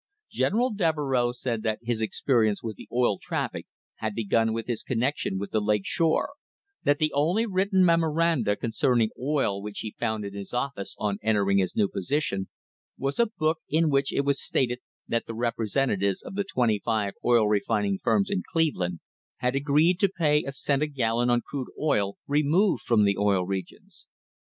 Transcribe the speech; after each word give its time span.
General 0.31 0.73
Devereux 0.73 1.31
said 1.31 1.61
that 1.61 1.77
his 1.83 2.01
experience 2.01 2.63
with 2.63 2.75
the 2.75 2.87
oil 2.91 3.19
traffic 3.19 3.67
had 3.97 4.15
begun 4.15 4.51
with 4.51 4.65
his 4.65 4.81
connection 4.81 5.37
with 5.37 5.51
the 5.51 5.61
Lake 5.61 5.85
Shore; 5.85 6.31
that 6.83 6.97
the 6.97 7.13
only 7.13 7.45
written 7.45 7.85
memoranda 7.85 8.55
concerning 8.55 9.11
oil 9.21 9.61
which 9.61 9.81
he 9.81 9.93
found 9.99 10.25
in 10.25 10.33
his 10.33 10.55
office 10.55 10.95
on 10.97 11.19
entering 11.21 11.59
his 11.59 11.75
new 11.75 11.87
position 11.87 12.49
was 12.97 13.19
a 13.19 13.27
book 13.27 13.59
in 13.69 13.91
which 13.91 14.11
it 14.11 14.21
was 14.21 14.41
stated 14.43 14.79
that 15.07 15.27
the 15.27 15.35
representatives 15.35 16.23
of 16.23 16.33
the 16.33 16.45
twenty 16.51 16.81
five 16.83 17.13
oil 17.23 17.47
refining 17.47 17.99
firms 17.99 18.31
in 18.31 18.41
Cleveland 18.51 19.01
had 19.37 19.53
agreed 19.55 19.99
to 19.99 20.09
pay 20.09 20.43
a 20.43 20.51
cent 20.51 20.81
a 20.81 20.87
gal 20.87 21.17
lon 21.17 21.29
on 21.29 21.41
crude 21.41 21.69
oil 21.79 22.17
removed 22.25 22.81
from 22.81 23.03
the 23.03 23.17
Oil 23.19 23.45
Regions. 23.45 24.07